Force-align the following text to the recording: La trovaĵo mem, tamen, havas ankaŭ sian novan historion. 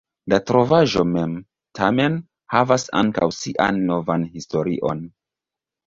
La 0.31 0.37
trovaĵo 0.51 1.03
mem, 1.09 1.35
tamen, 1.81 2.17
havas 2.55 2.89
ankaŭ 3.03 3.31
sian 3.43 3.81
novan 3.95 4.29
historion. 4.37 5.11